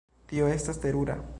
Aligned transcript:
Tio 0.31 0.47
estas 0.53 0.81
terura. 0.87 1.23